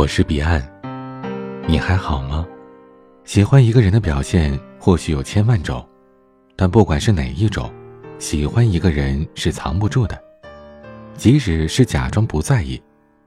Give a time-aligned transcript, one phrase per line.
[0.00, 0.66] 我是彼岸，
[1.68, 2.46] 你还好吗？
[3.26, 5.86] 喜欢一个人的表现或许有千万种，
[6.56, 7.70] 但不管是哪一种，
[8.18, 10.18] 喜欢一个人是藏不住的。
[11.18, 12.82] 即使是假装不在意，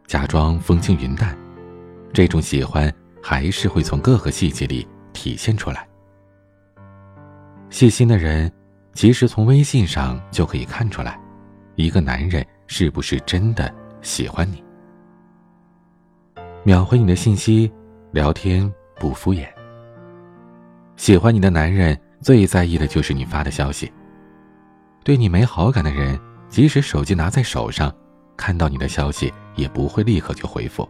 [0.08, 1.38] 假装风轻云淡，
[2.12, 5.88] 这种喜欢还是会从各个细节里体现出来。
[7.70, 8.52] 细心的人，
[8.94, 11.20] 其实从微信上就可以看出来，
[11.76, 13.72] 一个男人是不是真的
[14.02, 14.64] 喜欢你。
[16.66, 17.70] 秒回你的信息，
[18.12, 19.46] 聊天不敷衍。
[20.96, 23.92] 喜欢你的男人最在意的就是你发的消息。
[25.04, 26.18] 对你没好感的人，
[26.48, 27.94] 即使手机拿在手上，
[28.38, 30.88] 看到你的消息也不会立刻就回复，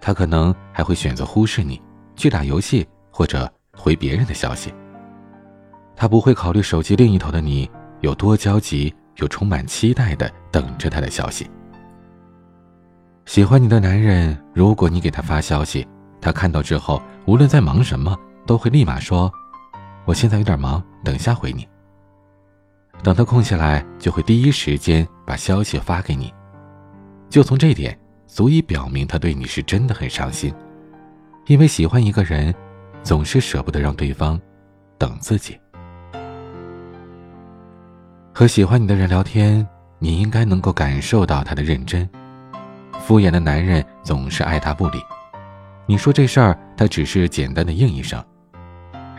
[0.00, 1.78] 他可能还会选择忽视你，
[2.16, 4.72] 去打游戏或者回别人的消息。
[5.94, 7.70] 他不会考虑手机另一头的你
[8.00, 11.46] 有多焦急，又充满期待的等着他的消息。
[13.30, 15.86] 喜欢你的男人，如果你给他发消息，
[16.20, 19.32] 他看到之后，无论在忙什么，都会立马说
[20.04, 21.64] ：“我现在有点忙，等下回你。”
[23.04, 26.34] 等他空下来，就会第一时间把消息发给你。
[27.28, 30.52] 就从这点，足以表明他对你是真的很上心，
[31.46, 32.52] 因为喜欢一个人，
[33.04, 34.40] 总是舍不得让对方
[34.98, 35.56] 等自己。
[38.34, 39.64] 和喜欢你的人聊天，
[40.00, 42.10] 你应该能够感受到他的认真。
[43.10, 45.04] 敷衍的男人总是爱答不理，
[45.84, 48.24] 你说这事儿，他只是简单的应一声，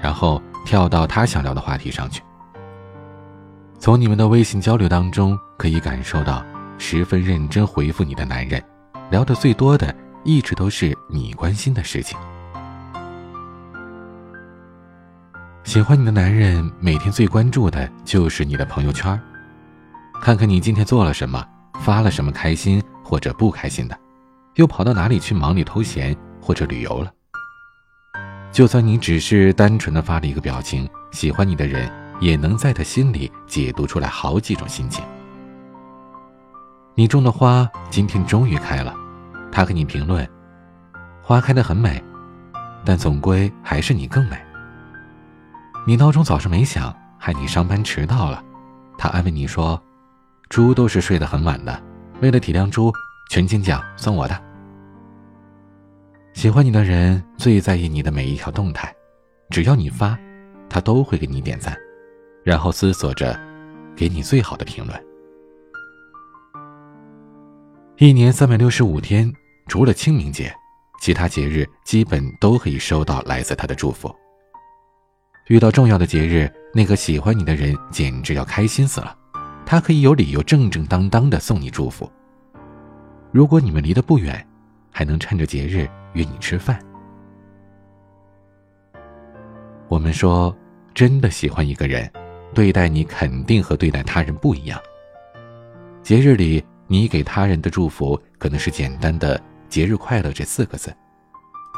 [0.01, 2.23] 然后跳到他想聊的话题上去。
[3.79, 6.41] 从你们的微信交流当中可以感受到，
[6.77, 8.63] 十分认真回复你的男人，
[9.09, 12.17] 聊的最多的一直都是你关心的事情。
[15.65, 19.19] 喜欢你的男人每天最关注的就是你的朋友圈，
[20.21, 21.45] 看看你今天做了什么，
[21.81, 22.81] 发了什么开心。
[23.03, 23.97] 或者不开心的，
[24.55, 27.11] 又跑到哪里去忙里偷闲或者旅游了？
[28.51, 35.03] 就算你只是单纯的发了一个表情，喜欢你的人也能在他心里解读出来好几种心情。
[36.93, 38.93] 你种的花今天终于开了，
[39.51, 40.29] 他给你评论
[41.23, 42.03] ：“花开的很美，
[42.83, 44.37] 但总归还是你更美。”
[45.87, 48.43] 你闹钟早上没响，害你上班迟到了，
[48.97, 49.81] 他安慰你说
[50.49, 51.81] ：“猪都是睡得很晚的。”
[52.21, 52.93] 为了体谅猪，
[53.29, 54.41] 全勤奖算我的。
[56.33, 58.93] 喜欢你的人最在意你的每一条动态，
[59.49, 60.17] 只要你发，
[60.69, 61.75] 他都会给你点赞，
[62.43, 63.37] 然后思索着
[63.95, 65.05] 给你最好的评论。
[67.97, 69.31] 一年三百六十五天，
[69.67, 70.53] 除了清明节，
[71.01, 74.13] 其他节日基本都可以收到来自他的祝福。
[75.47, 79.17] 遇到重要的节日，那个喜欢你的人简直要开心死了。
[79.65, 82.11] 他可以有理由正正当当的送你祝福。
[83.31, 84.45] 如果你们离得不远，
[84.91, 86.77] 还能趁着节日约你吃饭。
[89.87, 90.53] 我们说，
[90.93, 92.11] 真的喜欢一个人，
[92.53, 94.77] 对待你肯定和对待他人不一样。
[96.03, 100.93] 节日里，你给他人的祝福可能是简单的“节日快乐”这四个字，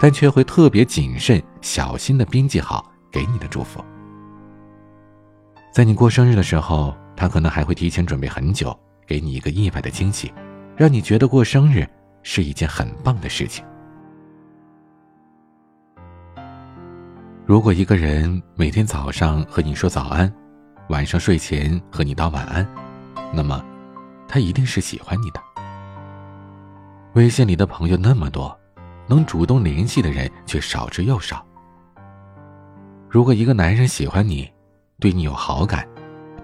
[0.02, 3.84] 但却会特别谨慎、小心的编辑好给你的祝福。
[5.72, 6.96] 在你过生日的时候。
[7.16, 10.34] 他可能还会提前准备很久，给你一个意外的惊喜，
[10.76, 11.88] 让你觉得过生日
[12.24, 13.64] 是一件很棒的事情。
[17.46, 20.34] 如果一个人每天早上和你说早安，
[20.90, 22.68] 晚上睡前和你道晚安，
[23.34, 23.64] 那么
[24.28, 25.42] 他一定是喜欢你的。
[27.14, 28.58] 微信里的朋友那么多，
[29.08, 31.46] 能主动联系的人却少之又少。
[33.10, 34.50] 如果一个男人喜欢你，
[35.00, 35.88] 对你有好感，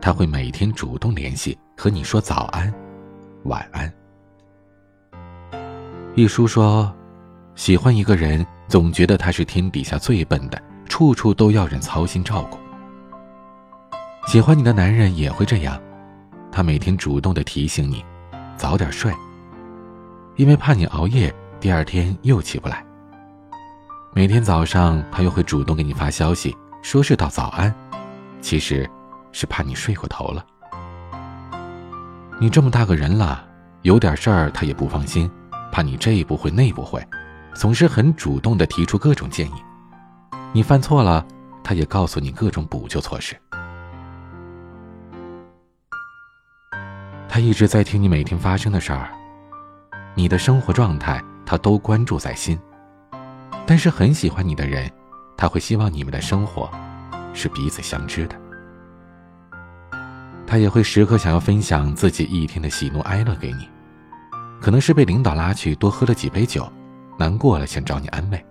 [0.01, 2.73] 他会每天主动联系，和你说早安、
[3.43, 3.91] 晚安。
[6.15, 6.93] 一书说，
[7.55, 12.57] 喜欢一个人，总觉得他是天底下最笨的，处处都要人操心照顾。
[14.27, 15.79] 喜欢你的男人也会这样，
[16.51, 18.03] 他每天主动的提醒你，
[18.55, 19.13] 早点睡，
[20.37, 22.85] 因为怕你熬夜，第二天又起不来。
[24.13, 27.73] 每天早上，他又会主动给你发消息，说是道早安，
[28.41, 28.89] 其实。
[29.31, 30.45] 是怕你睡过头了。
[32.39, 33.45] 你这么大个人了，
[33.81, 35.29] 有点事儿他也不放心，
[35.71, 37.05] 怕你这不会那不会，
[37.53, 39.53] 总是很主动的提出各种建议。
[40.53, 41.25] 你犯错了，
[41.63, 43.35] 他也告诉你各种补救措施。
[47.27, 49.09] 他一直在听你每天发生的事儿，
[50.15, 52.59] 你的生活状态他都关注在心。
[53.67, 54.91] 但是很喜欢你的人，
[55.37, 56.71] 他会希望你们的生活
[57.33, 58.35] 是彼此相知的。
[60.49, 63.69] 他也会时刻想要分享自己一天的喜怒哀乐给你，
[64.59, 66.67] 可能是被领导拉去多喝了几杯酒，
[67.19, 68.45] 难过了想找你安慰。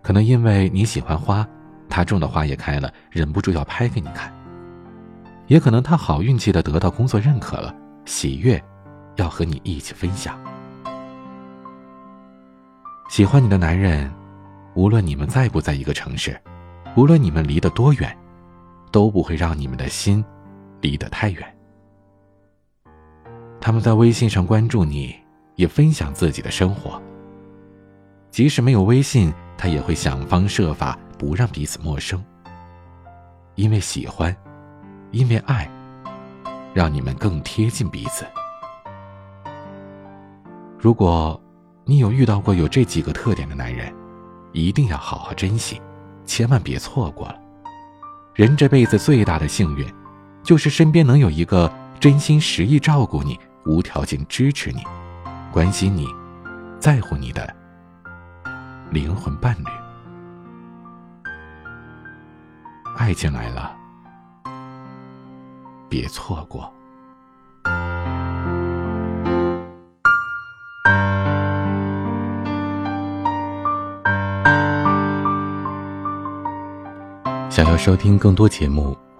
[0.00, 1.46] 可能因为你喜欢花，
[1.86, 4.32] 他种的花也开了，忍不住要拍给你看。
[5.48, 7.74] 也可能他好运气的得到工作认可了，
[8.06, 8.58] 喜悦，
[9.16, 10.34] 要和你一起分享。
[13.10, 14.10] 喜欢你的男人，
[14.72, 16.40] 无论你们在不在一个城市，
[16.96, 18.16] 无论你们离得多远，
[18.90, 20.24] 都不会让你们的心
[20.82, 21.56] 离得太远。
[23.58, 25.16] 他们在微信上关注你，
[25.54, 27.00] 也分享自己的生活。
[28.30, 32.22] 即使没有微信，他也会想方设法不让彼此陌生。
[33.54, 34.34] 因为喜欢，
[35.10, 35.70] 因为爱，
[36.74, 38.26] 让你们更贴近彼此。
[40.78, 41.40] 如果
[41.84, 43.94] 你有遇到过有这几个特点的男人，
[44.52, 45.80] 一定要好好珍惜，
[46.24, 47.38] 千万别错过了。
[48.34, 49.86] 人这辈子最大的幸运，
[50.42, 53.38] 就是身边能有一个真心实意照顾你。
[53.64, 54.82] 无条件支持你、
[55.52, 56.08] 关心你、
[56.80, 57.48] 在乎你的
[58.90, 59.66] 灵魂伴侣，
[62.96, 63.72] 爱情来了，
[65.88, 66.68] 别错过。
[77.48, 78.98] 想要收听更多节目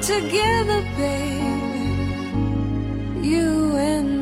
[0.00, 1.88] Together, baby,
[3.28, 4.17] you and me.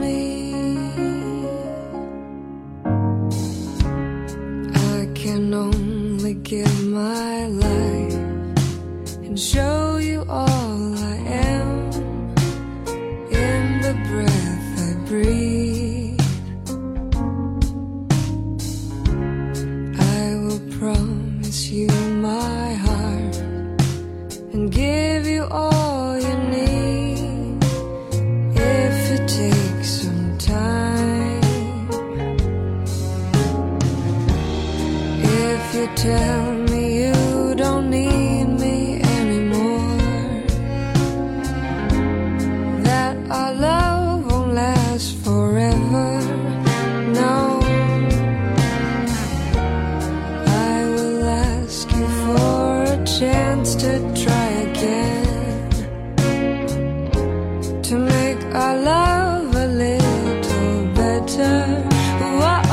[62.18, 62.65] Whoa.